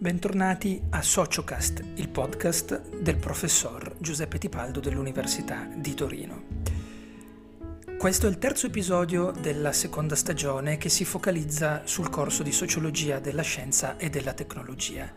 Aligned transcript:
Bentornati 0.00 0.80
a 0.88 1.02
Sociocast, 1.02 1.84
il 1.96 2.08
podcast 2.08 3.00
del 3.02 3.18
professor 3.18 3.96
Giuseppe 3.98 4.38
Tipaldo 4.38 4.80
dell'Università 4.80 5.68
di 5.76 5.92
Torino. 5.92 6.44
Questo 7.98 8.26
è 8.26 8.30
il 8.30 8.38
terzo 8.38 8.68
episodio 8.68 9.30
della 9.30 9.72
seconda 9.72 10.16
stagione 10.16 10.78
che 10.78 10.88
si 10.88 11.04
focalizza 11.04 11.82
sul 11.84 12.08
corso 12.08 12.42
di 12.42 12.50
sociologia 12.50 13.18
della 13.18 13.42
scienza 13.42 13.98
e 13.98 14.08
della 14.08 14.32
tecnologia. 14.32 15.12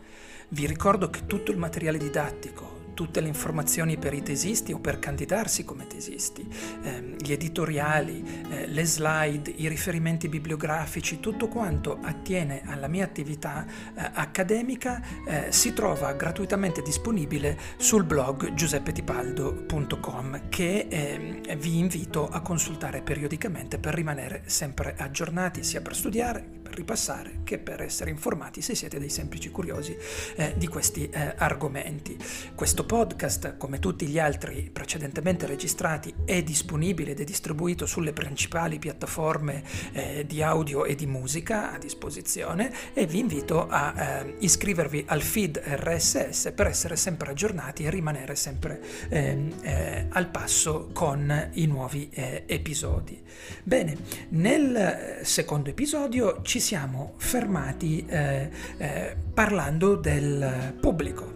Vi 0.48 0.66
ricordo 0.66 1.08
che 1.08 1.24
tutto 1.24 1.50
il 1.50 1.56
materiale 1.56 1.96
didattico, 1.96 2.83
tutte 2.94 3.20
le 3.20 3.28
informazioni 3.28 3.98
per 3.98 4.14
i 4.14 4.22
tesisti 4.22 4.72
o 4.72 4.78
per 4.78 4.98
candidarsi 4.98 5.64
come 5.64 5.86
tesisti, 5.86 6.48
eh, 6.82 7.16
gli 7.18 7.32
editoriali, 7.32 8.24
eh, 8.50 8.66
le 8.66 8.84
slide, 8.84 9.52
i 9.56 9.68
riferimenti 9.68 10.28
bibliografici, 10.28 11.20
tutto 11.20 11.48
quanto 11.48 11.98
attiene 12.00 12.62
alla 12.64 12.88
mia 12.88 13.04
attività 13.04 13.66
eh, 13.66 14.10
accademica 14.14 15.02
eh, 15.26 15.52
si 15.52 15.72
trova 15.72 16.12
gratuitamente 16.12 16.82
disponibile 16.82 17.58
sul 17.76 18.04
blog 18.04 18.54
giuseppetipaldo.com 18.54 20.48
che 20.48 20.86
ehm, 20.88 21.56
vi 21.56 21.78
invito 21.78 22.28
a 22.28 22.40
consultare 22.40 23.02
periodicamente 23.02 23.78
per 23.78 23.94
rimanere 23.94 24.42
sempre 24.46 24.94
aggiornati 24.96 25.62
sia 25.62 25.80
per 25.80 25.94
studiare 25.94 26.62
ripassare 26.70 27.40
che 27.44 27.58
per 27.58 27.82
essere 27.82 28.10
informati 28.10 28.62
se 28.62 28.74
siete 28.74 28.98
dei 28.98 29.08
semplici 29.08 29.50
curiosi 29.50 29.96
eh, 30.36 30.54
di 30.56 30.66
questi 30.66 31.08
eh, 31.08 31.34
argomenti. 31.36 32.16
Questo 32.54 32.84
podcast, 32.84 33.56
come 33.56 33.78
tutti 33.78 34.06
gli 34.06 34.18
altri 34.18 34.70
precedentemente 34.72 35.46
registrati, 35.46 36.12
è 36.24 36.42
disponibile 36.42 37.12
ed 37.12 37.20
è 37.20 37.24
distribuito 37.24 37.86
sulle 37.86 38.12
principali 38.12 38.78
piattaforme 38.78 39.62
eh, 39.92 40.24
di 40.26 40.42
audio 40.42 40.84
e 40.84 40.94
di 40.94 41.06
musica 41.06 41.72
a 41.72 41.78
disposizione 41.78 42.72
e 42.92 43.06
vi 43.06 43.18
invito 43.18 43.66
a 43.68 43.94
eh, 43.96 44.34
iscrivervi 44.38 45.04
al 45.08 45.22
feed 45.22 45.60
RSS 45.64 46.52
per 46.54 46.66
essere 46.66 46.96
sempre 46.96 47.30
aggiornati 47.30 47.84
e 47.84 47.90
rimanere 47.90 48.34
sempre 48.34 48.80
ehm, 49.08 49.52
eh, 49.62 50.06
al 50.10 50.28
passo 50.28 50.90
con 50.92 51.50
i 51.54 51.66
nuovi 51.66 52.08
eh, 52.10 52.44
episodi. 52.46 53.20
Bene, 53.62 53.96
nel 54.30 55.20
secondo 55.22 55.70
episodio 55.70 56.40
ci 56.42 56.53
siamo 56.60 57.14
fermati 57.16 58.04
eh, 58.06 58.50
eh, 58.76 59.16
parlando 59.32 59.96
del 59.96 60.76
pubblico, 60.80 61.32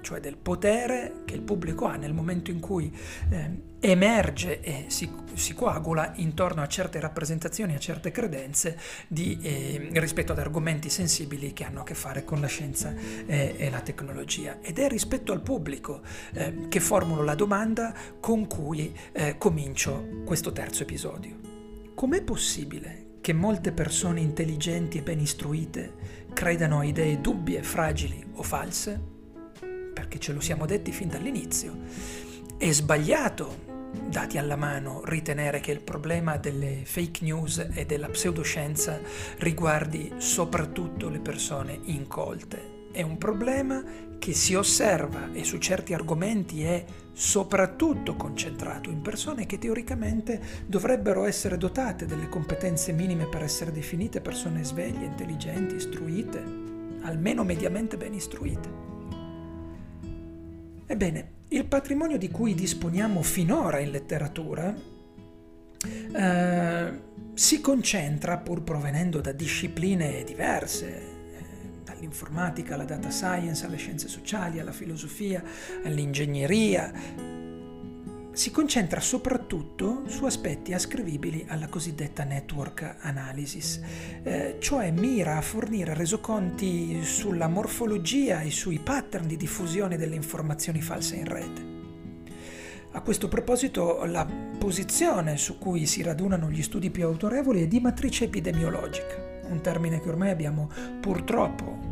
cioè 0.00 0.20
del 0.20 0.36
potere 0.36 1.22
che 1.24 1.34
il 1.34 1.42
pubblico 1.42 1.86
ha 1.86 1.96
nel 1.96 2.12
momento 2.12 2.50
in 2.50 2.60
cui 2.60 2.94
eh, 3.30 3.70
emerge 3.80 4.60
e 4.60 4.84
si, 4.88 5.10
si, 5.34 5.54
coagula 5.54 6.12
intorno 6.16 6.62
a 6.62 6.68
certe 6.68 7.00
rappresentazioni, 7.00 7.74
a 7.74 7.78
certe 7.78 8.10
credenze 8.10 8.78
di, 9.08 9.38
eh, 9.40 9.88
rispetto 9.94 10.32
ad 10.32 10.38
argomenti 10.38 10.88
sensibili 10.88 11.52
che 11.52 11.64
hanno 11.64 11.80
a 11.80 11.84
che 11.84 11.94
fare 11.94 12.24
con 12.24 12.40
la 12.40 12.46
scienza 12.46 12.94
e 13.26 13.68
la 13.70 13.80
tecnologia. 13.80 14.58
Ed 14.60 14.78
è 14.78 14.88
rispetto 14.88 15.32
al 15.32 15.40
pubblico 15.40 16.02
eh, 16.34 16.68
che 16.68 16.80
formulo 16.80 17.22
la 17.22 17.34
domanda 17.34 17.94
con 18.20 18.46
cui 18.46 18.96
eh, 19.12 19.36
comincio 19.38 20.22
questo 20.24 20.52
terzo 20.52 20.82
episodio. 20.82 21.50
Com'è 21.94 22.22
possibile 22.22 23.01
che 23.22 23.32
molte 23.32 23.70
persone 23.70 24.20
intelligenti 24.20 24.98
e 24.98 25.02
ben 25.02 25.20
istruite 25.20 25.94
credano 26.34 26.80
a 26.80 26.84
idee 26.84 27.20
dubbie, 27.20 27.62
fragili 27.62 28.22
o 28.34 28.42
false? 28.42 29.00
Perché 29.94 30.18
ce 30.18 30.32
lo 30.32 30.40
siamo 30.40 30.66
detti 30.66 30.90
fin 30.90 31.08
dall'inizio. 31.08 31.72
È 32.58 32.70
sbagliato, 32.72 33.90
dati 34.08 34.38
alla 34.38 34.56
mano, 34.56 35.02
ritenere 35.04 35.60
che 35.60 35.70
il 35.70 35.82
problema 35.82 36.36
delle 36.36 36.82
fake 36.84 37.24
news 37.24 37.68
e 37.72 37.86
della 37.86 38.08
pseudoscienza 38.08 39.00
riguardi 39.38 40.14
soprattutto 40.16 41.08
le 41.08 41.20
persone 41.20 41.78
incolte. 41.84 42.71
È 42.92 43.00
un 43.00 43.16
problema 43.16 43.82
che 44.18 44.34
si 44.34 44.54
osserva 44.54 45.32
e 45.32 45.44
su 45.44 45.56
certi 45.56 45.94
argomenti 45.94 46.62
è 46.62 46.84
soprattutto 47.14 48.16
concentrato 48.16 48.90
in 48.90 49.00
persone 49.00 49.46
che 49.46 49.56
teoricamente 49.58 50.38
dovrebbero 50.66 51.24
essere 51.24 51.56
dotate 51.56 52.04
delle 52.04 52.28
competenze 52.28 52.92
minime 52.92 53.26
per 53.26 53.42
essere 53.42 53.72
definite 53.72 54.20
persone 54.20 54.62
sveglie, 54.62 55.06
intelligenti, 55.06 55.76
istruite, 55.76 56.44
almeno 57.00 57.44
mediamente 57.44 57.96
ben 57.96 58.12
istruite. 58.12 58.68
Ebbene, 60.86 61.30
il 61.48 61.64
patrimonio 61.64 62.18
di 62.18 62.30
cui 62.30 62.54
disponiamo 62.54 63.22
finora 63.22 63.78
in 63.78 63.90
letteratura 63.90 64.76
eh, 66.14 67.00
si 67.32 67.60
concentra, 67.62 68.36
pur 68.36 68.62
provenendo 68.62 69.22
da 69.22 69.32
discipline 69.32 70.22
diverse, 70.24 71.21
dall'informatica 71.84 72.74
alla 72.74 72.84
data 72.84 73.10
science, 73.10 73.64
alle 73.66 73.76
scienze 73.76 74.08
sociali, 74.08 74.60
alla 74.60 74.72
filosofia, 74.72 75.42
all'ingegneria, 75.84 76.92
si 78.34 78.50
concentra 78.50 78.98
soprattutto 79.00 80.04
su 80.06 80.24
aspetti 80.24 80.72
ascrivibili 80.72 81.44
alla 81.48 81.68
cosiddetta 81.68 82.24
network 82.24 82.96
analysis, 83.00 83.78
eh, 84.22 84.56
cioè 84.58 84.90
mira 84.90 85.36
a 85.36 85.42
fornire 85.42 85.92
resoconti 85.92 87.02
sulla 87.02 87.46
morfologia 87.46 88.40
e 88.40 88.50
sui 88.50 88.78
pattern 88.78 89.26
di 89.26 89.36
diffusione 89.36 89.98
delle 89.98 90.14
informazioni 90.14 90.80
false 90.80 91.16
in 91.16 91.26
rete. 91.26 91.70
A 92.92 93.00
questo 93.00 93.28
proposito 93.28 94.04
la 94.06 94.26
posizione 94.58 95.36
su 95.36 95.58
cui 95.58 95.86
si 95.86 96.02
radunano 96.02 96.50
gli 96.50 96.62
studi 96.62 96.90
più 96.90 97.04
autorevoli 97.04 97.62
è 97.62 97.66
di 97.66 97.80
matrice 97.80 98.24
epidemiologica, 98.24 99.31
un 99.48 99.60
termine 99.60 100.00
che 100.00 100.08
ormai 100.08 100.30
abbiamo 100.30 100.70
purtroppo 101.00 101.90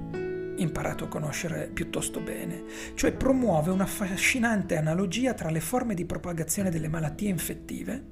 imparato 0.56 1.04
a 1.04 1.08
conoscere 1.08 1.70
piuttosto 1.72 2.20
bene, 2.20 2.64
cioè 2.94 3.12
promuove 3.12 3.70
una 3.70 3.84
affascinante 3.84 4.76
analogia 4.76 5.34
tra 5.34 5.50
le 5.50 5.60
forme 5.60 5.94
di 5.94 6.04
propagazione 6.04 6.70
delle 6.70 6.88
malattie 6.88 7.30
infettive 7.30 8.04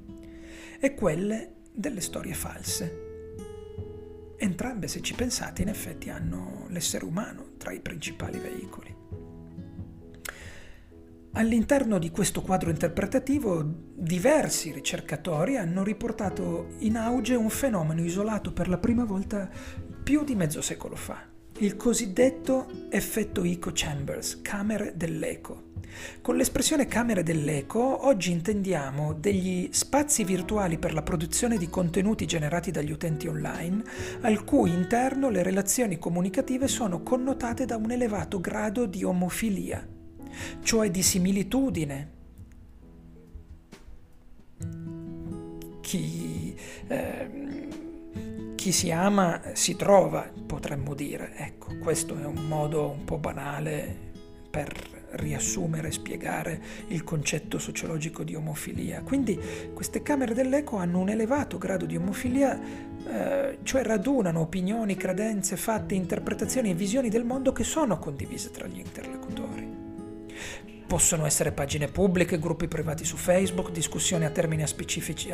e 0.81 0.95
quelle 0.95 1.57
delle 1.73 2.01
storie 2.01 2.35
false. 2.35 3.07
Entrambe, 4.39 4.87
se 4.89 5.01
ci 5.01 5.15
pensate, 5.15 5.63
in 5.63 5.69
effetti 5.69 6.11
hanno 6.11 6.67
l'essere 6.69 7.05
umano 7.05 7.55
tra 7.59 7.73
i 7.73 7.81
principali 7.81 8.39
veicoli. 8.39 8.95
All'interno 11.33 11.99
di 11.99 12.11
questo 12.11 12.43
quadro 12.43 12.71
interpretativo 12.71 13.63
diversi 13.95 14.73
ricercatori 14.73 15.57
hanno 15.57 15.85
riportato 15.85 16.75
in 16.79 16.97
auge 16.97 17.35
un 17.35 17.51
fenomeno 17.51 18.03
isolato 18.03 18.53
per 18.53 18.69
la 18.69 18.79
prima 18.79 19.05
volta 19.05 19.49
più 20.03 20.25
di 20.25 20.35
mezzo 20.35 20.61
secolo 20.61 20.97
fa 20.97 21.37
il 21.61 21.77
cosiddetto 21.77 22.87
effetto 22.89 23.43
echo 23.43 23.71
chambers, 23.75 24.41
camere 24.43 24.93
dell'eco. 24.95 25.67
Con 26.21 26.37
l'espressione 26.37 26.87
camere 26.87 27.25
dell'eco 27.25 28.07
oggi 28.07 28.31
intendiamo 28.31 29.15
degli 29.15 29.69
spazi 29.73 30.23
virtuali 30.23 30.79
per 30.79 30.93
la 30.93 31.03
produzione 31.03 31.57
di 31.57 31.69
contenuti 31.69 32.27
generati 32.27 32.71
dagli 32.71 32.93
utenti 32.93 33.27
online, 33.27 33.83
al 34.21 34.45
cui 34.45 34.71
interno 34.71 35.31
le 35.31 35.43
relazioni 35.43 35.99
comunicative 35.99 36.69
sono 36.69 37.03
connotate 37.03 37.65
da 37.65 37.77
un 37.77 37.91
elevato 37.91 38.39
grado 38.39 38.87
di 38.87 39.03
omofilia, 39.03 39.85
cioè 40.63 40.91
di 40.91 41.03
similitudine. 41.03 42.17
Chi 45.81 46.55
eh, 46.89 47.49
chi 48.59 48.73
si 48.73 48.91
ama 48.91 49.41
si 49.53 49.77
trova, 49.77 50.31
potremmo 50.47 50.93
dire. 50.93 51.33
Ecco, 51.37 51.79
questo 51.79 52.19
è 52.19 52.25
un 52.25 52.47
modo 52.49 52.91
un 52.91 53.05
po' 53.05 53.17
banale 53.17 54.07
per 54.51 54.97
riassumere 55.13 55.89
e 55.89 55.93
spiegare 55.93 56.61
il 56.89 57.05
concetto 57.05 57.59
sociologico 57.59 58.25
di 58.25 58.35
omofilia. 58.35 59.03
Quindi 59.03 59.39
queste 59.73 60.03
camere 60.03 60.35
dell'eco 60.35 60.77
hanno 60.77 60.99
un 60.99 61.09
elevato 61.09 61.57
grado 61.57 61.87
di 61.87 61.97
omofilia, 61.97 62.61
eh, 63.07 63.59
cioè 63.63 63.83
radunano 63.85 64.41
opinioni, 64.41 64.97
credenze, 64.97 65.57
fatti, 65.57 65.95
interpretazioni 65.95 66.71
e 66.71 66.75
visioni 66.75 67.09
del 67.09 67.25
mondo 67.25 67.53
che 67.53 67.65
sono 67.65 67.99
condivise 67.99 68.51
tra 68.51 68.67
gli 68.67 68.81
interlocutori. 68.81 69.18
Possono 70.89 71.27
essere 71.27 71.53
pagine 71.53 71.89
pubbliche, 71.89 72.39
gruppi 72.39 72.67
privati 72.67 73.05
su 73.05 73.17
Facebook, 73.17 73.71
discussioni 73.71 74.25
a 74.25 74.31
termini 74.31 74.63
a 74.63 74.67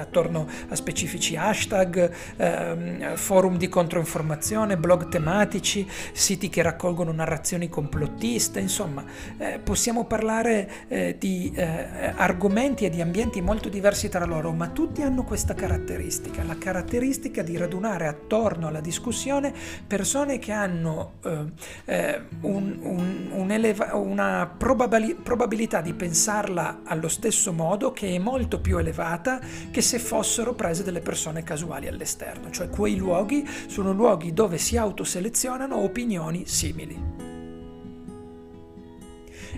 attorno 0.01 0.49
a 0.69 0.75
specifici 0.75 1.37
hashtag, 1.37 2.11
ehm, 2.37 3.15
forum 3.15 3.57
di 3.57 3.69
controinformazione, 3.69 4.77
blog 4.77 5.09
tematici, 5.09 5.89
siti 6.13 6.49
che 6.49 6.61
raccolgono 6.61 7.13
narrazioni 7.13 7.69
complottiste, 7.69 8.59
insomma, 8.59 9.05
eh, 9.39 9.61
possiamo 9.63 10.07
parlare 10.07 10.89
eh, 10.89 11.15
di 11.21 11.53
eh, 11.55 12.13
argomenti 12.17 12.85
e 12.85 12.91
di 12.91 13.01
ambienti 13.01 13.41
molto 13.41 13.69
diversi 13.69 14.09
tra 14.09 14.25
loro, 14.25 14.51
ma 14.51 14.71
tutti 14.71 15.03
hanno 15.03 15.23
questa 15.23 15.55
caratteristica, 15.55 16.43
la 16.43 16.59
caratteristica 16.59 17.43
di 17.43 17.57
radunare 17.57 18.09
attorno 18.09 18.67
alla 18.67 18.81
discussione 18.81 19.55
persone 19.87 20.41
che 20.41 20.51
hanno 20.51 21.13
eh, 21.23 21.45
eh, 21.85 22.23
un, 22.41 22.77
un, 22.81 23.29
un 23.31 23.51
eleva- 23.53 23.95
una 23.95 24.47
probabilità 24.47 25.43
probabilità 25.45 25.83
di 25.83 25.93
pensarla 25.93 26.81
allo 26.85 27.09
stesso 27.09 27.53
modo 27.53 27.93
che 27.93 28.15
è 28.15 28.19
molto 28.19 28.61
più 28.61 28.79
elevata 28.79 29.41
che 29.71 29.83
se 29.83 29.99
fossero 29.99 30.55
prese 30.55 30.83
delle 30.83 31.01
persone 31.01 31.43
casuali 31.43 31.87
all'esterno, 31.87 32.51
cioè 32.51 32.71
quei 32.71 32.97
luoghi 32.97 33.47
sono 33.67 33.93
luoghi 33.93 34.33
dove 34.33 34.57
si 34.57 34.79
autoselezionano 34.79 35.77
opinioni 35.77 36.47
simili. 36.47 36.99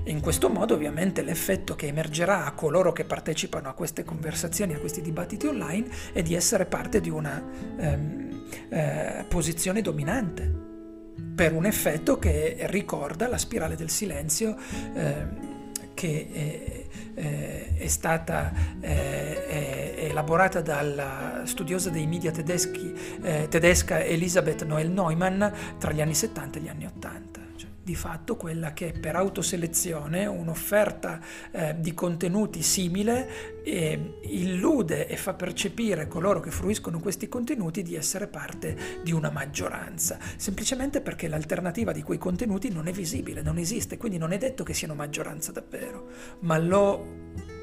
In 0.07 0.21
questo 0.21 0.49
modo 0.49 0.75
ovviamente 0.75 1.23
l'effetto 1.23 1.77
che 1.77 1.87
emergerà 1.87 2.47
a 2.47 2.53
coloro 2.53 2.91
che 2.91 3.05
partecipano 3.05 3.69
a 3.69 3.73
queste 3.73 4.03
conversazioni, 4.03 4.75
a 4.75 4.81
questi 4.81 5.03
dibattiti 5.03 5.47
online, 5.47 5.87
è 6.13 6.23
di 6.23 6.35
essere 6.35 6.67
parte 6.67 7.01
di 7.01 7.11
una 7.11 7.41
ehm, 7.79 8.45
eh, 8.71 9.25
posizione 9.29 9.83
dominante, 9.83 10.53
per 11.37 11.53
un 11.53 11.65
effetto 11.65 12.19
che 12.19 12.57
ricorda 12.63 13.29
la 13.29 13.39
spirale 13.39 13.77
del 13.77 13.91
silenzio 13.91 14.57
eh, 14.95 15.55
che 15.97 16.29
è, 16.31 17.21
eh, 17.21 17.77
è 17.79 17.89
stata 17.89 18.53
eh, 18.81 19.47
è 19.47 20.05
elaborata 20.11 20.61
dalla 20.61 21.41
studiosa 21.45 21.89
dei 21.89 22.07
media 22.07 22.31
tedeschi, 22.31 22.95
eh, 23.23 23.47
tedesca 23.49 24.05
Elisabeth 24.05 24.65
Noel 24.65 24.91
Neumann 24.91 25.43
tra 25.79 25.91
gli 25.93 26.03
anni 26.03 26.15
70 26.15 26.59
e 26.59 26.61
gli 26.61 26.69
anni 26.69 26.85
80 26.85 27.36
di 27.87 27.95
fatto 27.95 28.35
quella 28.35 28.73
che 28.73 28.93
per 29.01 29.15
autoselezione 29.15 30.27
un'offerta 30.27 31.21
eh, 31.53 31.77
di 31.79 31.95
contenuti 31.95 32.61
simile 32.61 33.63
eh, 33.63 34.15
illude 34.23 35.07
e 35.07 35.17
fa 35.17 35.35
percepire 35.35 36.09
coloro 36.09 36.41
che 36.41 36.51
fruiscono 36.51 36.99
questi 36.99 37.29
contenuti 37.29 37.83
di 37.83 37.95
essere 37.95 38.27
parte 38.27 38.77
di 39.05 39.13
una 39.13 39.31
maggioranza, 39.31 40.19
semplicemente 40.37 41.01
perché 41.01 41.29
l'alternativa 41.29 41.93
di 41.93 42.03
quei 42.03 42.19
contenuti 42.19 42.71
non 42.71 42.89
è 42.89 42.91
visibile, 42.91 43.41
non 43.41 43.57
esiste, 43.57 43.97
quindi 43.97 44.19
non 44.19 44.33
è 44.33 44.39
detto 44.39 44.65
che 44.65 44.75
siano 44.75 44.97
maggioranza 44.97 45.53
davvero, 45.53 46.09
ma 46.41 46.59
lo 46.59 47.07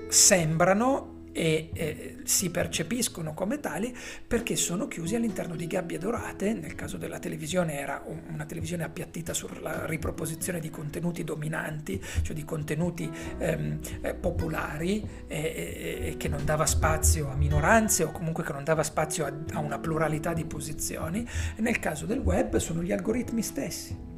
sembrano 0.08 1.13
e 1.34 1.72
eh, 1.74 2.18
si 2.24 2.50
percepiscono 2.50 3.34
come 3.34 3.60
tali 3.60 3.94
perché 4.26 4.56
sono 4.56 4.88
chiusi 4.88 5.16
all'interno 5.16 5.56
di 5.56 5.68
gabbie 5.68 5.98
dorate, 5.98 6.54
nel 6.54 6.76
caso 6.76 6.98
della 6.98 7.20
televisione 7.20 7.80
era 7.80 8.02
una 8.06 8.46
televisione 8.46 8.84
appiattita 8.84 9.34
sulla 9.34 9.86
riproposizione 9.86 10.60
di 10.60 10.70
contenuti 10.70 11.24
dominanti, 11.24 12.02
cioè 12.22 12.36
di 12.36 12.46
contenuti 12.46 13.10
ehm, 13.38 13.80
eh, 14.02 14.14
popolari 14.14 15.06
e, 15.28 16.08
e, 16.12 16.16
che 16.18 16.30
non 16.30 16.46
dava 16.46 16.66
spazio 16.66 17.30
a 17.30 17.36
minoranze 17.36 18.04
o 18.04 18.12
comunque 18.12 18.44
che 18.44 18.54
non 18.54 18.64
dava 18.64 18.84
spazio 18.84 19.26
a, 19.26 19.34
a 19.54 19.60
una 19.60 19.80
pluralità 19.80 20.34
di 20.34 20.46
posizioni, 20.46 21.28
nel 21.58 21.80
caso 21.80 22.06
del 22.06 22.20
web 22.20 22.58
sono 22.58 22.84
gli 22.84 22.92
algoritmi 22.92 23.42
stessi 23.42 24.12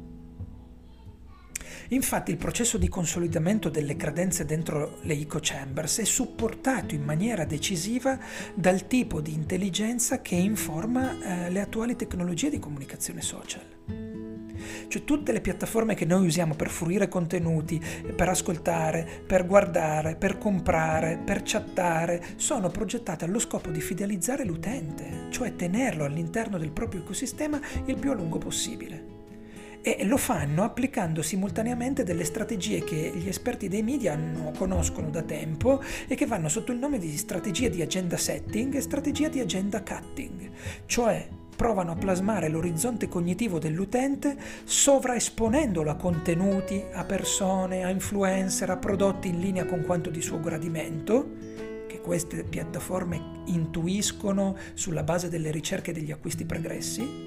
Infatti 1.88 2.30
il 2.32 2.36
processo 2.36 2.78
di 2.78 2.88
consolidamento 2.88 3.68
delle 3.68 3.96
credenze 3.96 4.44
dentro 4.44 4.98
le 5.02 5.14
echo 5.14 5.38
chambers 5.40 6.00
è 6.00 6.04
supportato 6.04 6.94
in 6.94 7.02
maniera 7.02 7.44
decisiva 7.44 8.18
dal 8.54 8.86
tipo 8.86 9.20
di 9.20 9.32
intelligenza 9.32 10.20
che 10.20 10.34
informa 10.34 11.44
eh, 11.46 11.50
le 11.50 11.60
attuali 11.60 11.94
tecnologie 11.94 12.50
di 12.50 12.58
comunicazione 12.58 13.20
social. 13.20 13.64
Cioè 14.88 15.04
tutte 15.04 15.32
le 15.32 15.40
piattaforme 15.40 15.94
che 15.94 16.04
noi 16.04 16.26
usiamo 16.26 16.54
per 16.54 16.70
fruire 16.70 17.08
contenuti, 17.08 17.80
per 18.14 18.28
ascoltare, 18.28 19.22
per 19.26 19.46
guardare, 19.46 20.16
per 20.16 20.38
comprare, 20.38 21.20
per 21.24 21.42
chattare, 21.44 22.22
sono 22.36 22.68
progettate 22.68 23.24
allo 23.24 23.38
scopo 23.38 23.70
di 23.70 23.80
fidelizzare 23.80 24.44
l'utente, 24.44 25.26
cioè 25.30 25.54
tenerlo 25.54 26.04
all'interno 26.04 26.58
del 26.58 26.70
proprio 26.70 27.00
ecosistema 27.00 27.60
il 27.86 27.96
più 27.96 28.10
a 28.10 28.14
lungo 28.14 28.38
possibile 28.38 29.05
e 29.86 30.04
lo 30.04 30.16
fanno 30.16 30.64
applicando 30.64 31.22
simultaneamente 31.22 32.02
delle 32.02 32.24
strategie 32.24 32.82
che 32.82 33.12
gli 33.14 33.28
esperti 33.28 33.68
dei 33.68 33.84
media 33.84 34.14
hanno, 34.14 34.50
conoscono 34.58 35.10
da 35.10 35.22
tempo 35.22 35.80
e 36.08 36.16
che 36.16 36.26
vanno 36.26 36.48
sotto 36.48 36.72
il 36.72 36.78
nome 36.78 36.98
di 36.98 37.16
strategia 37.16 37.68
di 37.68 37.82
agenda 37.82 38.16
setting 38.16 38.74
e 38.74 38.80
strategia 38.80 39.28
di 39.28 39.38
agenda 39.38 39.84
cutting, 39.84 40.50
cioè 40.86 41.28
provano 41.54 41.92
a 41.92 41.94
plasmare 41.94 42.48
l'orizzonte 42.48 43.06
cognitivo 43.06 43.60
dell'utente 43.60 44.36
sovraesponendolo 44.64 45.88
a 45.88 45.94
contenuti, 45.94 46.82
a 46.92 47.04
persone, 47.04 47.84
a 47.84 47.88
influencer, 47.88 48.68
a 48.68 48.76
prodotti 48.78 49.28
in 49.28 49.38
linea 49.38 49.66
con 49.66 49.84
quanto 49.84 50.10
di 50.10 50.20
suo 50.20 50.40
gradimento, 50.40 51.28
che 51.86 52.00
queste 52.00 52.42
piattaforme 52.42 53.44
intuiscono 53.44 54.56
sulla 54.74 55.04
base 55.04 55.28
delle 55.28 55.52
ricerche 55.52 55.92
degli 55.92 56.10
acquisti 56.10 56.44
pregressi, 56.44 57.25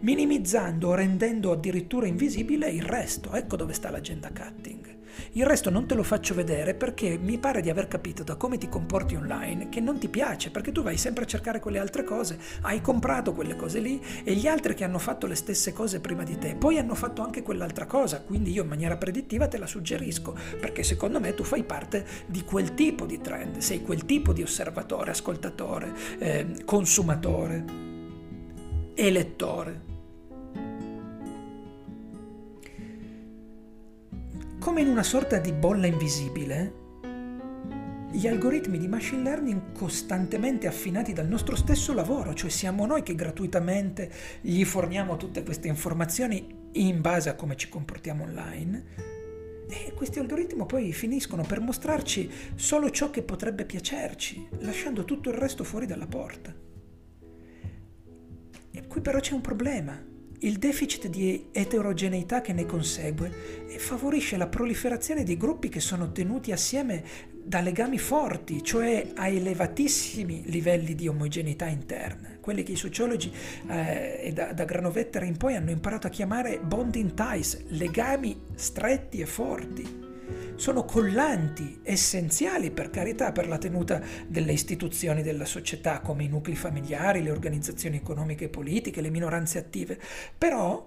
minimizzando 0.00 0.88
o 0.88 0.94
rendendo 0.94 1.52
addirittura 1.52 2.06
invisibile 2.06 2.70
il 2.70 2.82
resto. 2.82 3.32
Ecco 3.32 3.56
dove 3.56 3.72
sta 3.72 3.90
l'agenda 3.90 4.28
cutting. 4.28 4.98
Il 5.32 5.46
resto 5.46 5.70
non 5.70 5.86
te 5.86 5.94
lo 5.94 6.02
faccio 6.02 6.34
vedere 6.34 6.74
perché 6.74 7.18
mi 7.18 7.38
pare 7.38 7.60
di 7.60 7.70
aver 7.70 7.88
capito 7.88 8.22
da 8.22 8.36
come 8.36 8.58
ti 8.58 8.68
comporti 8.68 9.14
online 9.14 9.68
che 9.68 9.80
non 9.80 9.98
ti 9.98 10.08
piace, 10.08 10.50
perché 10.50 10.72
tu 10.72 10.82
vai 10.82 10.96
sempre 10.96 11.24
a 11.24 11.26
cercare 11.26 11.60
quelle 11.60 11.78
altre 11.78 12.04
cose, 12.04 12.38
hai 12.62 12.80
comprato 12.80 13.32
quelle 13.32 13.56
cose 13.56 13.80
lì 13.80 14.00
e 14.24 14.34
gli 14.34 14.46
altri 14.46 14.74
che 14.74 14.84
hanno 14.84 14.98
fatto 14.98 15.26
le 15.26 15.34
stesse 15.34 15.72
cose 15.72 16.00
prima 16.00 16.24
di 16.24 16.38
te, 16.38 16.54
poi 16.54 16.78
hanno 16.78 16.94
fatto 16.94 17.22
anche 17.22 17.42
quell'altra 17.42 17.86
cosa, 17.86 18.22
quindi 18.22 18.52
io 18.52 18.62
in 18.62 18.68
maniera 18.68 18.96
predittiva 18.96 19.48
te 19.48 19.58
la 19.58 19.66
suggerisco, 19.66 20.36
perché 20.58 20.82
secondo 20.82 21.20
me 21.20 21.34
tu 21.34 21.44
fai 21.44 21.64
parte 21.64 22.04
di 22.26 22.42
quel 22.42 22.74
tipo 22.74 23.06
di 23.06 23.20
trend, 23.20 23.58
sei 23.58 23.82
quel 23.82 24.04
tipo 24.04 24.32
di 24.32 24.42
osservatore, 24.42 25.10
ascoltatore, 25.10 25.92
eh, 26.18 26.46
consumatore, 26.64 27.64
elettore. 28.94 29.89
Come 34.60 34.82
in 34.82 34.88
una 34.88 35.02
sorta 35.02 35.38
di 35.38 35.52
bolla 35.52 35.86
invisibile, 35.86 36.74
gli 38.12 38.26
algoritmi 38.26 38.76
di 38.76 38.88
machine 38.88 39.22
learning 39.22 39.72
costantemente 39.72 40.66
affinati 40.66 41.14
dal 41.14 41.26
nostro 41.26 41.56
stesso 41.56 41.94
lavoro, 41.94 42.34
cioè 42.34 42.50
siamo 42.50 42.84
noi 42.84 43.02
che 43.02 43.14
gratuitamente 43.14 44.12
gli 44.42 44.62
forniamo 44.66 45.16
tutte 45.16 45.42
queste 45.44 45.68
informazioni 45.68 46.68
in 46.72 47.00
base 47.00 47.30
a 47.30 47.36
come 47.36 47.56
ci 47.56 47.70
comportiamo 47.70 48.24
online. 48.24 48.84
E 49.66 49.94
questi 49.94 50.18
algoritmi 50.18 50.66
poi 50.66 50.92
finiscono 50.92 51.42
per 51.42 51.60
mostrarci 51.60 52.30
solo 52.54 52.90
ciò 52.90 53.08
che 53.08 53.22
potrebbe 53.22 53.64
piacerci, 53.64 54.46
lasciando 54.58 55.06
tutto 55.06 55.30
il 55.30 55.36
resto 55.36 55.64
fuori 55.64 55.86
dalla 55.86 56.06
porta. 56.06 56.54
E 58.72 58.86
qui 58.86 59.00
però 59.00 59.20
c'è 59.20 59.32
un 59.32 59.40
problema 59.40 60.09
il 60.40 60.58
deficit 60.58 61.08
di 61.08 61.46
eterogeneità 61.52 62.40
che 62.40 62.52
ne 62.52 62.66
consegue 62.66 63.30
favorisce 63.78 64.36
la 64.36 64.46
proliferazione 64.46 65.22
di 65.22 65.36
gruppi 65.36 65.68
che 65.68 65.80
sono 65.80 66.12
tenuti 66.12 66.52
assieme 66.52 67.02
da 67.42 67.60
legami 67.60 67.98
forti, 67.98 68.62
cioè 68.62 69.12
a 69.14 69.26
elevatissimi 69.26 70.42
livelli 70.46 70.94
di 70.94 71.08
omogeneità 71.08 71.66
interna, 71.66 72.36
quelli 72.40 72.62
che 72.62 72.72
i 72.72 72.76
sociologi 72.76 73.32
eh, 73.68 74.30
da, 74.34 74.52
da 74.52 74.64
Granovetter 74.64 75.22
in 75.24 75.36
poi 75.36 75.56
hanno 75.56 75.70
imparato 75.70 76.06
a 76.06 76.10
chiamare 76.10 76.58
bonding 76.58 77.14
ties, 77.14 77.64
legami 77.68 78.38
stretti 78.54 79.20
e 79.20 79.26
forti 79.26 80.08
sono 80.56 80.84
collanti, 80.84 81.80
essenziali 81.82 82.70
per 82.70 82.90
carità 82.90 83.32
per 83.32 83.48
la 83.48 83.58
tenuta 83.58 84.00
delle 84.26 84.52
istituzioni 84.52 85.22
della 85.22 85.44
società 85.44 86.00
come 86.00 86.24
i 86.24 86.28
nuclei 86.28 86.56
familiari, 86.56 87.22
le 87.22 87.30
organizzazioni 87.30 87.96
economiche 87.96 88.44
e 88.44 88.48
politiche, 88.48 89.00
le 89.00 89.10
minoranze 89.10 89.58
attive, 89.58 89.98
però 90.36 90.86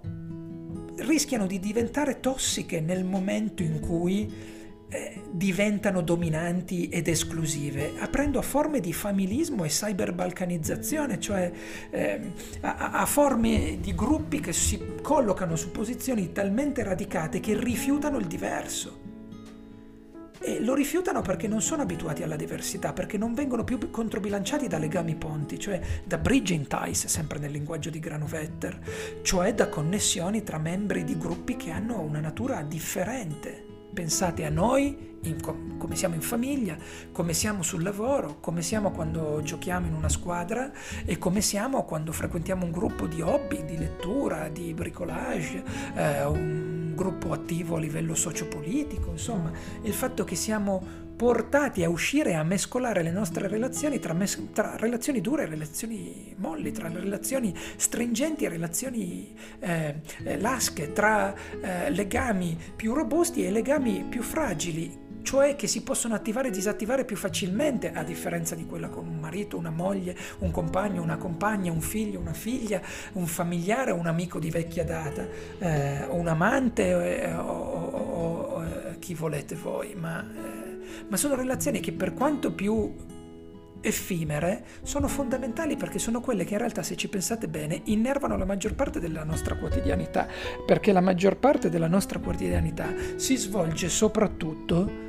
rischiano 0.97 1.47
di 1.47 1.59
diventare 1.59 2.19
tossiche 2.19 2.79
nel 2.79 3.03
momento 3.03 3.63
in 3.63 3.79
cui 3.79 4.61
eh, 4.93 5.21
diventano 5.31 6.01
dominanti 6.01 6.87
ed 6.89 7.07
esclusive, 7.07 7.93
aprendo 7.97 8.37
a 8.37 8.43
forme 8.43 8.79
di 8.79 8.93
familismo 8.93 9.63
e 9.63 9.69
cyberbalcanizzazione, 9.69 11.19
cioè 11.19 11.51
eh, 11.89 12.19
a, 12.61 12.91
a, 12.91 13.05
forme 13.07 13.79
di 13.81 13.95
gruppi 13.95 14.39
che 14.39 14.53
si 14.53 14.79
collocano 15.01 15.55
su 15.55 15.71
posizioni 15.71 16.31
talmente 16.31 16.83
radicate 16.83 17.39
che 17.39 17.59
rifiutano 17.59 18.19
il 18.19 18.27
diverso 18.27 19.02
e 20.43 20.59
lo 20.59 20.73
rifiutano 20.73 21.21
perché 21.21 21.47
non 21.47 21.61
sono 21.61 21.83
abituati 21.83 22.21
alla 22.21 22.35
diversità, 22.35 22.91
perché 22.91 23.17
non 23.17 23.33
vengono 23.33 23.63
più 23.63 23.89
controbilanciati 23.89 24.67
da 24.67 24.77
legami 24.77 25.15
ponti, 25.15 25.57
cioè 25.57 25.79
da 26.03 26.17
bridging 26.17 26.67
ties, 26.67 27.07
sempre 27.07 27.39
nel 27.39 27.51
linguaggio 27.51 27.89
di 27.89 27.99
Granovetter, 27.99 28.79
cioè 29.21 29.53
da 29.53 29.69
connessioni 29.69 30.43
tra 30.43 30.57
membri 30.57 31.05
di 31.05 31.17
gruppi 31.17 31.55
che 31.55 31.71
hanno 31.71 32.01
una 32.01 32.19
natura 32.19 32.61
differente. 32.61 33.71
Pensate 33.93 34.43
a 34.43 34.49
noi, 34.49 35.17
in, 35.21 35.37
come 35.77 35.95
siamo 35.95 36.15
in 36.15 36.21
famiglia, 36.21 36.75
come 37.11 37.33
siamo 37.33 37.61
sul 37.61 37.83
lavoro, 37.83 38.39
come 38.39 38.63
siamo 38.63 38.91
quando 38.91 39.39
giochiamo 39.43 39.85
in 39.85 39.93
una 39.93 40.09
squadra 40.09 40.71
e 41.05 41.17
come 41.19 41.41
siamo 41.41 41.83
quando 41.85 42.11
frequentiamo 42.11 42.65
un 42.65 42.71
gruppo 42.71 43.05
di 43.05 43.21
hobby, 43.21 43.63
di 43.63 43.77
lettura, 43.77 44.49
di 44.49 44.73
bricolage, 44.73 45.63
eh, 45.95 46.25
un 46.25 46.72
gruppo 46.93 47.31
attivo 47.31 47.75
a 47.75 47.79
livello 47.79 48.15
sociopolitico, 48.15 49.11
insomma, 49.11 49.51
il 49.81 49.93
fatto 49.93 50.23
che 50.23 50.35
siamo 50.35 51.01
portati 51.15 51.83
a 51.83 51.89
uscire 51.89 52.33
a 52.33 52.43
mescolare 52.43 53.03
le 53.03 53.11
nostre 53.11 53.47
relazioni 53.47 53.99
tra, 53.99 54.13
mes- 54.13 54.49
tra, 54.51 54.75
relazioni 54.77 55.21
dure 55.21 55.43
e 55.43 55.45
relazioni 55.45 56.33
molli, 56.37 56.71
tra 56.71 56.89
relazioni 56.89 57.53
stringenti 57.75 58.45
e 58.45 58.49
relazioni 58.49 59.35
eh, 59.59 60.01
eh, 60.23 60.39
lasche, 60.39 60.91
tra 60.91 61.33
eh, 61.61 61.89
legami 61.91 62.57
più 62.75 62.93
robusti 62.93 63.45
e 63.45 63.51
legami 63.51 64.05
più 64.09 64.21
fragili 64.21 65.02
cioè 65.23 65.55
che 65.55 65.67
si 65.67 65.81
possono 65.81 66.13
attivare 66.13 66.49
e 66.49 66.51
disattivare 66.51 67.05
più 67.05 67.15
facilmente, 67.15 67.91
a 67.91 68.03
differenza 68.03 68.55
di 68.55 68.65
quella 68.65 68.89
con 68.89 69.07
un 69.07 69.17
marito, 69.17 69.57
una 69.57 69.71
moglie, 69.71 70.15
un 70.39 70.51
compagno, 70.51 71.01
una 71.01 71.17
compagna, 71.17 71.71
un 71.71 71.81
figlio, 71.81 72.19
una 72.19 72.33
figlia, 72.33 72.81
un 73.13 73.25
familiare, 73.25 73.91
un 73.91 74.05
amico 74.05 74.37
di 74.37 74.51
vecchia 74.51 74.83
data, 74.83 75.25
eh, 75.59 76.05
un 76.09 76.27
amante 76.27 77.21
eh, 77.21 77.33
o, 77.33 77.41
o, 77.41 78.41
o, 78.41 78.63
eh, 78.63 78.99
chi 78.99 79.13
volete 79.15 79.55
voi, 79.55 79.95
ma, 79.95 80.21
eh, 80.21 81.05
ma 81.07 81.17
sono 81.17 81.35
relazioni 81.35 81.79
che 81.79 81.93
per 81.93 82.13
quanto 82.13 82.53
più 82.53 82.93
effimere 83.83 84.63
sono 84.83 85.09
fondamentali 85.09 85.75
perché 85.75 85.99
sono 85.99 86.21
quelle 86.21 86.45
che 86.45 86.53
in 86.53 86.59
realtà, 86.59 86.83
se 86.83 86.95
ci 86.95 87.09
pensate 87.09 87.47
bene, 87.47 87.81
innervano 87.85 88.37
la 88.37 88.45
maggior 88.45 88.75
parte 88.75 88.99
della 88.99 89.23
nostra 89.23 89.55
quotidianità, 89.55 90.27
perché 90.65 90.91
la 90.91 91.01
maggior 91.01 91.37
parte 91.37 91.69
della 91.69 91.87
nostra 91.87 92.19
quotidianità 92.19 92.93
si 93.17 93.35
svolge 93.35 93.89
soprattutto 93.89 95.02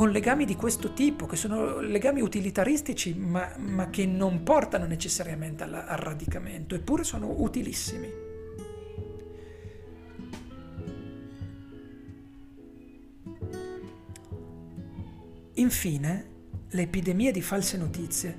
con 0.00 0.12
legami 0.12 0.46
di 0.46 0.56
questo 0.56 0.94
tipo, 0.94 1.26
che 1.26 1.36
sono 1.36 1.78
legami 1.80 2.22
utilitaristici, 2.22 3.12
ma, 3.12 3.52
ma 3.58 3.90
che 3.90 4.06
non 4.06 4.42
portano 4.44 4.86
necessariamente 4.86 5.64
al, 5.64 5.74
al 5.74 5.98
radicamento, 5.98 6.74
eppure 6.74 7.04
sono 7.04 7.34
utilissimi. 7.36 8.08
Infine, 15.56 16.30
le 16.70 16.80
epidemie 16.80 17.30
di 17.30 17.42
false 17.42 17.76
notizie 17.76 18.38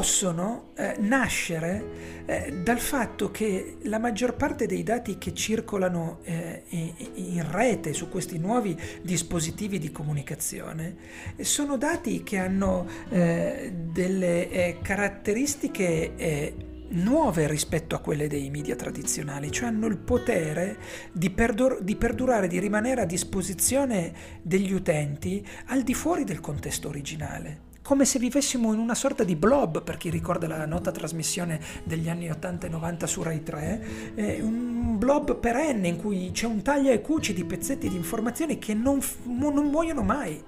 possono 0.00 0.70
eh, 0.76 0.96
nascere 0.98 2.24
eh, 2.24 2.62
dal 2.62 2.78
fatto 2.78 3.30
che 3.30 3.76
la 3.82 3.98
maggior 3.98 4.34
parte 4.34 4.64
dei 4.64 4.82
dati 4.82 5.18
che 5.18 5.34
circolano 5.34 6.20
eh, 6.22 6.62
in, 6.70 7.46
rete 7.50 7.92
su 7.92 8.08
questi 8.08 8.38
nuovi 8.38 8.74
dispositivi 9.02 9.78
di 9.78 9.92
comunicazione 9.92 10.96
sono 11.40 11.76
dati 11.76 12.22
che 12.22 12.38
hanno 12.38 12.86
eh, 13.10 13.74
delle 13.92 14.48
eh, 14.48 14.78
caratteristiche 14.80 16.54
nuove 16.92 17.46
rispetto 17.46 17.94
a 17.94 17.98
quelle 18.00 18.26
dei 18.26 18.48
media 18.48 18.76
tradizionali, 18.76 19.52
cioè 19.52 19.68
hanno 19.68 19.86
il 19.86 19.98
potere 19.98 20.78
di, 21.12 21.28
perdur- 21.28 21.82
di, 21.82 21.94
perdurare, 21.94 22.48
di 22.48 22.58
rimanere 22.58 23.02
a 23.02 23.06
disposizione 23.06 24.12
degli 24.40 24.72
utenti 24.72 25.46
al 25.66 25.82
di 25.82 25.92
fuori 25.92 26.24
del 26.24 26.40
contesto 26.40 26.88
originale. 26.88 27.68
Come 27.90 28.04
se 28.04 28.20
vivessimo 28.20 28.72
in 28.72 28.78
una 28.78 28.94
sorta 28.94 29.24
di 29.24 29.34
blob, 29.34 29.82
per 29.82 29.96
chi 29.96 30.10
ricorda 30.10 30.46
la 30.46 30.64
nota 30.64 30.92
trasmissione 30.92 31.58
degli 31.82 32.08
anni 32.08 32.30
80 32.30 32.68
e 32.68 32.70
90 32.70 33.06
su 33.08 33.20
Rai 33.20 33.42
3, 33.42 34.12
eh, 34.14 34.40
un 34.40 34.96
blob 34.96 35.34
perenne 35.34 35.88
in 35.88 35.96
cui 35.96 36.30
c'è 36.30 36.46
un 36.46 36.62
taglia 36.62 36.92
e 36.92 37.00
cuci 37.00 37.34
di 37.34 37.44
pezzetti 37.44 37.88
di 37.88 37.96
informazioni 37.96 38.60
che 38.60 38.74
non, 38.74 39.00
non 39.24 39.66
muoiono 39.66 40.02
mai 40.02 40.40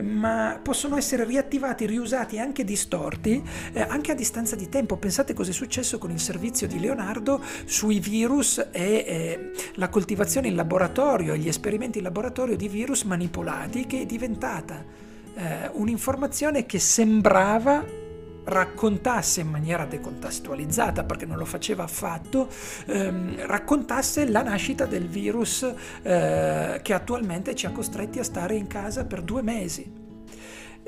ma 0.00 0.60
possono 0.62 0.96
essere 0.96 1.24
riattivati, 1.24 1.84
riusati 1.84 2.36
e 2.36 2.38
anche 2.38 2.62
distorti 2.62 3.42
eh, 3.72 3.80
anche 3.80 4.12
a 4.12 4.14
distanza 4.14 4.54
di 4.54 4.68
tempo. 4.68 4.96
Pensate 4.98 5.34
cosa 5.34 5.50
è 5.50 5.52
successo 5.52 5.98
con 5.98 6.12
il 6.12 6.20
servizio 6.20 6.68
di 6.68 6.78
Leonardo 6.78 7.42
sui 7.64 7.98
virus 7.98 8.64
e 8.70 8.70
eh, 8.70 9.50
la 9.74 9.88
coltivazione 9.88 10.46
in 10.46 10.54
laboratorio 10.54 11.34
gli 11.34 11.48
esperimenti 11.48 11.98
in 11.98 12.04
laboratorio 12.04 12.54
di 12.54 12.68
virus 12.68 13.02
manipolati, 13.02 13.84
che 13.84 14.02
è 14.02 14.06
diventata 14.06 15.07
eh, 15.38 15.70
un'informazione 15.72 16.66
che 16.66 16.80
sembrava 16.80 17.84
raccontasse 18.44 19.42
in 19.42 19.48
maniera 19.48 19.84
decontestualizzata, 19.84 21.04
perché 21.04 21.26
non 21.26 21.36
lo 21.36 21.44
faceva 21.44 21.84
affatto, 21.84 22.48
ehm, 22.86 23.46
raccontasse 23.46 24.28
la 24.28 24.42
nascita 24.42 24.86
del 24.86 25.06
virus 25.06 25.70
eh, 26.02 26.80
che 26.82 26.92
attualmente 26.92 27.54
ci 27.54 27.66
ha 27.66 27.70
costretti 27.70 28.18
a 28.18 28.24
stare 28.24 28.56
in 28.56 28.66
casa 28.66 29.04
per 29.04 29.22
due 29.22 29.42
mesi 29.42 30.06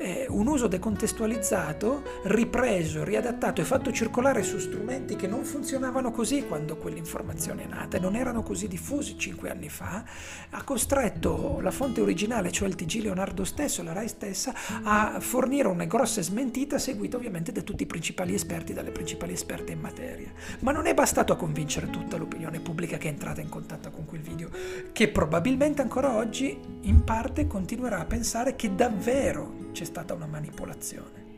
eh, 0.00 0.26
un 0.30 0.46
uso 0.46 0.66
decontestualizzato, 0.66 2.02
ripreso, 2.24 3.04
riadattato 3.04 3.60
e 3.60 3.64
fatto 3.64 3.92
circolare 3.92 4.42
su 4.42 4.58
strumenti 4.58 5.14
che 5.14 5.26
non 5.26 5.44
funzionavano 5.44 6.10
così 6.10 6.46
quando 6.46 6.76
quell'informazione 6.76 7.64
è 7.64 7.66
nata 7.66 7.98
e 7.98 8.00
non 8.00 8.16
erano 8.16 8.42
così 8.42 8.66
diffusi 8.66 9.18
cinque 9.18 9.50
anni 9.50 9.68
fa, 9.68 10.02
ha 10.50 10.62
costretto 10.62 11.60
la 11.60 11.70
fonte 11.70 12.00
originale, 12.00 12.50
cioè 12.50 12.68
il 12.68 12.76
TG 12.76 13.02
Leonardo 13.02 13.44
stesso, 13.44 13.82
la 13.82 13.92
RAI 13.92 14.08
stessa, 14.08 14.54
a 14.82 15.20
fornire 15.20 15.68
una 15.68 15.84
grossa 15.84 16.22
smentita 16.22 16.78
seguita 16.78 17.18
ovviamente 17.18 17.52
da 17.52 17.60
tutti 17.60 17.82
i 17.82 17.86
principali 17.86 18.32
esperti, 18.32 18.72
dalle 18.72 18.92
principali 18.92 19.34
esperte 19.34 19.72
in 19.72 19.80
materia. 19.80 20.32
Ma 20.60 20.72
non 20.72 20.86
è 20.86 20.94
bastato 20.94 21.34
a 21.34 21.36
convincere 21.36 21.90
tutta 21.90 22.16
l'opinione 22.16 22.60
pubblica 22.60 22.96
che 22.96 23.08
è 23.08 23.10
entrata 23.10 23.42
in 23.42 23.50
contatto 23.50 23.90
con 23.90 24.06
quel 24.06 24.22
video, 24.22 24.48
che 24.92 25.08
probabilmente 25.08 25.82
ancora 25.82 26.16
oggi 26.16 26.58
in 26.82 27.04
parte 27.04 27.46
continuerà 27.46 28.00
a 28.00 28.04
pensare 28.04 28.56
che 28.56 28.74
davvero 28.74 29.68
c'è 29.72 29.84
stata 29.84 30.14
una 30.14 30.26
manipolazione. 30.26 31.28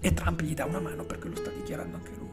E 0.00 0.12
Trump 0.12 0.42
gli 0.42 0.54
dà 0.54 0.64
una 0.64 0.80
mano 0.80 1.04
perché 1.04 1.28
lo 1.28 1.36
sta 1.36 1.50
dichiarando 1.50 1.96
anche 1.96 2.10
lui. 2.18 2.32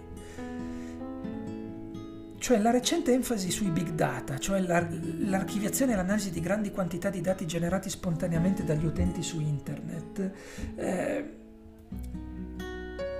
Cioè 2.38 2.58
la 2.58 2.72
recente 2.72 3.14
enfasi 3.14 3.52
sui 3.52 3.70
big 3.70 3.92
data, 3.92 4.40
cioè 4.40 4.60
l'archiviazione 4.62 5.94
e 5.94 5.96
l'analisi 5.96 6.32
di 6.32 6.40
grandi 6.40 6.72
quantità 6.72 7.12
di 7.12 7.22
dati 7.22 7.46
generati 7.46 7.88
spontaneamente 7.88 8.64
dagli 8.64 8.86
utenti 8.86 9.22
su 9.22 9.40
internet, 9.40 10.32
eh, 10.76 11.36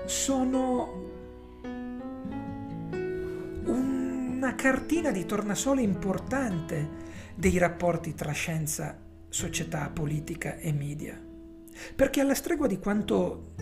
sono 0.06 1.10
una 4.42 4.56
cartina 4.56 5.12
di 5.12 5.24
tornasole 5.24 5.82
importante 5.82 6.88
dei 7.36 7.58
rapporti 7.58 8.16
tra 8.16 8.32
scienza, 8.32 8.98
società, 9.28 9.88
politica 9.88 10.56
e 10.56 10.72
media. 10.72 11.16
Perché 11.94 12.20
alla 12.20 12.34
stregua 12.34 12.66
di 12.66 12.80
quanto 12.80 13.52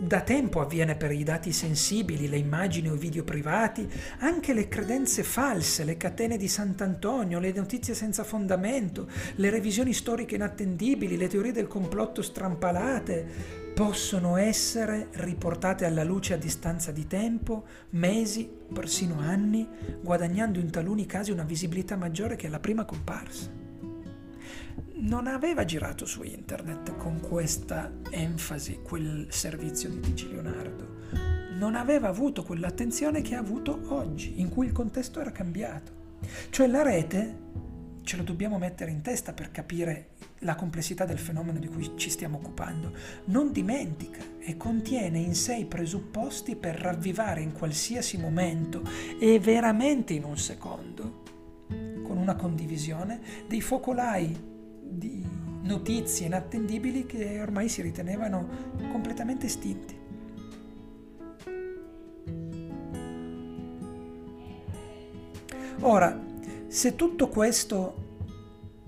da 0.00 0.22
tempo 0.22 0.62
avviene 0.62 0.96
per 0.96 1.12
i 1.12 1.22
dati 1.22 1.52
sensibili, 1.52 2.30
le 2.30 2.38
immagini 2.38 2.88
o 2.88 2.94
i 2.94 2.98
video 2.98 3.24
privati, 3.24 3.86
anche 4.20 4.54
le 4.54 4.68
credenze 4.68 5.22
false, 5.22 5.84
le 5.84 5.98
catene 5.98 6.38
di 6.38 6.48
Sant'Antonio, 6.48 7.38
le 7.38 7.52
notizie 7.52 7.92
senza 7.92 8.24
fondamento, 8.24 9.06
le 9.34 9.50
revisioni 9.50 9.92
storiche 9.92 10.36
inattendibili, 10.36 11.18
le 11.18 11.28
teorie 11.28 11.52
del 11.52 11.66
complotto 11.66 12.22
strampalate, 12.22 13.69
possono 13.80 14.36
essere 14.36 15.08
riportate 15.12 15.86
alla 15.86 16.04
luce 16.04 16.34
a 16.34 16.36
distanza 16.36 16.92
di 16.92 17.06
tempo, 17.06 17.64
mesi, 17.92 18.46
persino 18.70 19.20
anni, 19.20 19.66
guadagnando 20.02 20.58
in 20.58 20.70
taluni 20.70 21.06
casi 21.06 21.30
una 21.30 21.44
visibilità 21.44 21.96
maggiore 21.96 22.36
che 22.36 22.46
alla 22.46 22.60
prima 22.60 22.84
comparsa 22.84 23.48
non 24.96 25.26
aveva 25.26 25.64
girato 25.64 26.04
su 26.04 26.22
internet 26.22 26.94
con 26.98 27.20
questa 27.20 27.90
enfasi 28.10 28.80
quel 28.82 29.28
servizio 29.30 29.88
di 29.88 30.00
TG 30.00 30.30
Leonardo. 30.30 30.88
Non 31.56 31.74
aveva 31.74 32.08
avuto 32.08 32.42
quell'attenzione 32.42 33.22
che 33.22 33.34
ha 33.34 33.38
avuto 33.38 33.80
oggi, 33.94 34.42
in 34.42 34.50
cui 34.50 34.66
il 34.66 34.72
contesto 34.72 35.20
era 35.20 35.32
cambiato. 35.32 36.18
Cioè 36.50 36.66
la 36.66 36.82
rete, 36.82 37.34
ce 38.02 38.16
lo 38.16 38.22
dobbiamo 38.22 38.58
mettere 38.58 38.90
in 38.90 39.02
testa 39.02 39.32
per 39.32 39.50
capire 39.50 40.08
la 40.40 40.54
complessità 40.54 41.04
del 41.04 41.18
fenomeno 41.18 41.58
di 41.58 41.68
cui 41.68 41.92
ci 41.96 42.10
stiamo 42.10 42.38
occupando, 42.38 42.92
non 43.26 43.52
dimentica 43.52 44.22
e 44.38 44.56
contiene 44.56 45.18
in 45.18 45.34
sé 45.34 45.56
i 45.56 45.66
presupposti 45.66 46.56
per 46.56 46.76
ravvivare 46.76 47.42
in 47.42 47.52
qualsiasi 47.52 48.18
momento 48.18 48.82
e 49.18 49.38
veramente 49.38 50.14
in 50.14 50.24
un 50.24 50.38
secondo, 50.38 51.22
con 52.02 52.16
una 52.16 52.36
condivisione, 52.36 53.20
dei 53.46 53.60
focolai 53.60 54.48
di 54.82 55.24
notizie 55.62 56.26
inattendibili 56.26 57.06
che 57.06 57.40
ormai 57.40 57.68
si 57.68 57.82
ritenevano 57.82 58.48
completamente 58.90 59.46
estinti. 59.46 59.98
Ora, 65.82 66.28
se 66.70 66.94
tutto 66.94 67.26
questo 67.26 68.08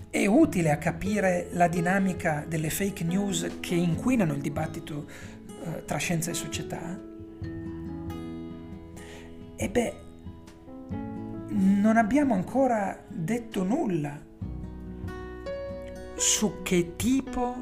è 0.09 0.25
utile 0.25 0.71
a 0.71 0.77
capire 0.77 1.49
la 1.51 1.67
dinamica 1.67 2.45
delle 2.47 2.69
fake 2.69 3.03
news 3.03 3.57
che 3.59 3.75
inquinano 3.75 4.31
il 4.33 4.39
dibattito 4.39 5.05
eh, 5.65 5.83
tra 5.83 5.97
scienza 5.97 6.31
e 6.31 6.33
società, 6.33 6.97
e 9.57 9.69
beh, 9.69 9.93
non 11.49 11.97
abbiamo 11.97 12.33
ancora 12.33 13.03
detto 13.09 13.63
nulla 13.63 14.17
su 16.15 16.61
che 16.63 16.95
tipo 16.95 17.53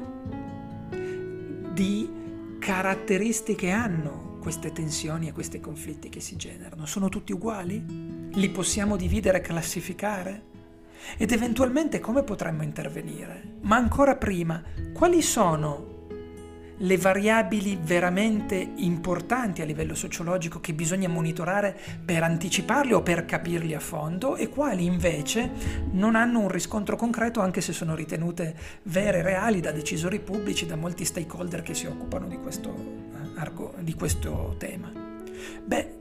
di 1.72 2.56
caratteristiche 2.60 3.70
hanno 3.70 4.38
queste 4.40 4.70
tensioni 4.70 5.26
e 5.26 5.32
questi 5.32 5.58
conflitti 5.58 6.08
che 6.08 6.20
si 6.20 6.36
generano. 6.36 6.86
Sono 6.86 7.08
tutti 7.08 7.32
uguali? 7.32 8.11
Li 8.34 8.48
possiamo 8.48 8.96
dividere 8.96 9.38
e 9.38 9.40
classificare? 9.42 10.42
Ed 11.18 11.32
eventualmente 11.32 12.00
come 12.00 12.22
potremmo 12.22 12.62
intervenire? 12.62 13.58
Ma 13.60 13.76
ancora 13.76 14.16
prima, 14.16 14.62
quali 14.94 15.20
sono 15.20 15.90
le 16.78 16.96
variabili 16.96 17.78
veramente 17.80 18.56
importanti 18.76 19.60
a 19.60 19.66
livello 19.66 19.94
sociologico 19.94 20.60
che 20.60 20.72
bisogna 20.72 21.08
monitorare 21.08 21.76
per 22.02 22.22
anticiparli 22.22 22.94
o 22.94 23.02
per 23.02 23.26
capirli 23.26 23.74
a 23.74 23.80
fondo 23.80 24.36
e 24.36 24.48
quali 24.48 24.86
invece 24.86 25.50
non 25.92 26.16
hanno 26.16 26.40
un 26.40 26.48
riscontro 26.48 26.96
concreto 26.96 27.40
anche 27.40 27.60
se 27.60 27.74
sono 27.74 27.94
ritenute 27.94 28.56
vere 28.84 29.18
e 29.18 29.22
reali 29.22 29.60
da 29.60 29.72
decisori 29.72 30.20
pubblici, 30.20 30.64
da 30.64 30.76
molti 30.76 31.04
stakeholder 31.04 31.60
che 31.60 31.74
si 31.74 31.86
occupano 31.86 32.26
di 32.26 32.38
questo, 32.38 32.74
eh, 32.74 33.82
di 33.82 33.94
questo 33.94 34.54
tema. 34.58 34.90
Beh, 35.64 35.91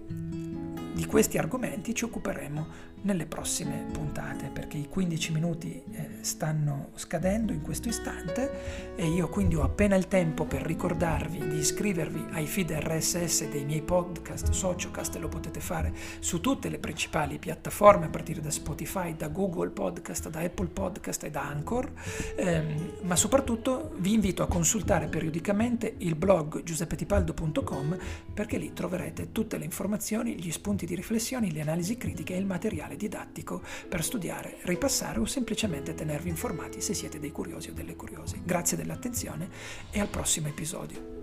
di 1.02 1.08
questi 1.08 1.40
argomenti 1.40 1.96
ci 1.96 2.04
occuperemo 2.04 2.68
nelle 3.04 3.26
prossime 3.26 3.88
puntate 3.92 4.50
perché 4.52 4.78
i 4.78 4.88
15 4.88 5.32
minuti 5.32 5.82
eh, 5.92 6.10
stanno 6.22 6.90
scadendo 6.96 7.52
in 7.52 7.62
questo 7.62 7.90
istante 7.90 8.96
e 8.96 9.08
io 9.08 9.28
quindi 9.30 9.56
ho 9.56 9.64
appena 9.64 9.96
il 9.96 10.08
tempo 10.08 10.46
per 10.46 10.62
ricordarvi 10.62 11.48
di 11.48 11.58
iscrivervi 11.58 12.28
ai 12.32 12.46
feed 12.46 12.72
RSS 12.72 13.50
dei 13.50 13.66
miei 13.66 13.82
podcast 13.82 14.50
Sociocast 14.52 15.16
lo 15.18 15.30
potete 15.30 15.60
fare 15.60 15.94
su 16.20 16.42
tutte 16.42 16.70
le 16.70 16.78
principali 16.80 17.40
piattaforme 17.40 18.06
a 18.06 18.10
partire 18.10 18.42
da 18.42 18.52
Spotify, 18.52 19.16
da 19.16 19.30
Google 19.30 19.70
Podcast, 19.70 20.30
da 20.30 20.40
Apple 20.42 20.68
Podcast 20.68 21.24
e 21.24 21.32
da 21.32 21.48
Anchor. 21.48 21.92
Ehm, 22.36 22.92
ma 23.04 23.16
soprattutto 23.16 23.94
vi 23.98 24.14
invito 24.14 24.44
a 24.44 24.48
consultare 24.48 25.08
periodicamente 25.08 25.96
il 26.00 26.16
blog 26.16 26.64
giuseppetipaldo.com 26.64 27.98
perché 28.34 28.58
lì 28.58 28.74
troverete 28.74 29.32
tutte 29.32 29.58
le 29.58 29.66
informazioni, 29.66 30.36
gli 30.40 30.52
spunti 30.52 30.86
di 30.86 30.96
riflessione, 30.96 31.52
le 31.52 31.62
analisi 31.62 31.98
critiche 31.98 32.34
e 32.34 32.38
il 32.38 32.46
materiale 32.46 32.91
materiale 32.92 32.98
didattico 32.98 33.62
per 33.88 34.04
studiare, 34.04 34.58
ripassare 34.64 35.20
o 35.20 35.26
semplicemente 35.26 35.94
tenervi 35.94 36.30
informati 36.30 36.82
se 36.82 36.94
siete 36.94 37.20
dei 37.20 37.32
curiosi 37.32 37.70
o 37.70 37.74
delle 37.74 37.96
curiose. 37.96 38.42
Grazie 38.44 38.78
dell'attenzione 38.78 39.50
e 39.92 40.00
al 40.00 40.08
prossimo 40.08 40.48
episodio. 40.48 41.21